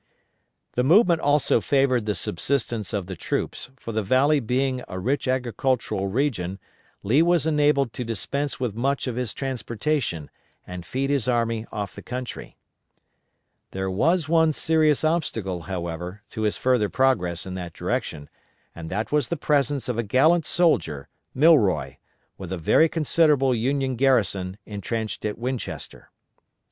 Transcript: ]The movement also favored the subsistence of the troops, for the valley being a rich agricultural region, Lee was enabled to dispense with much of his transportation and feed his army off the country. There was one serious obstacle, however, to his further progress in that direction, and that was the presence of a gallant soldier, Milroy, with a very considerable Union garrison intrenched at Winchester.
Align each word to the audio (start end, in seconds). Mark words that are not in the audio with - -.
]The 0.75 0.83
movement 0.83 1.21
also 1.21 1.61
favored 1.61 2.07
the 2.07 2.15
subsistence 2.15 2.91
of 2.91 3.05
the 3.05 3.15
troops, 3.15 3.69
for 3.77 3.91
the 3.91 4.01
valley 4.01 4.39
being 4.39 4.83
a 4.87 4.97
rich 4.97 5.27
agricultural 5.27 6.07
region, 6.07 6.57
Lee 7.03 7.21
was 7.21 7.45
enabled 7.45 7.93
to 7.93 8.03
dispense 8.03 8.59
with 8.59 8.73
much 8.73 9.05
of 9.05 9.15
his 9.15 9.31
transportation 9.31 10.31
and 10.65 10.87
feed 10.87 11.11
his 11.11 11.27
army 11.27 11.67
off 11.71 11.93
the 11.93 12.01
country. 12.01 12.57
There 13.73 13.91
was 13.91 14.27
one 14.27 14.53
serious 14.53 15.03
obstacle, 15.03 15.61
however, 15.69 16.23
to 16.31 16.41
his 16.41 16.57
further 16.57 16.89
progress 16.89 17.45
in 17.45 17.53
that 17.53 17.73
direction, 17.73 18.27
and 18.73 18.89
that 18.89 19.11
was 19.11 19.27
the 19.27 19.37
presence 19.37 19.87
of 19.87 19.99
a 19.99 20.03
gallant 20.03 20.47
soldier, 20.47 21.09
Milroy, 21.35 21.97
with 22.39 22.51
a 22.51 22.57
very 22.57 22.89
considerable 22.89 23.53
Union 23.53 23.95
garrison 23.95 24.57
intrenched 24.65 25.25
at 25.25 25.37
Winchester. 25.37 26.09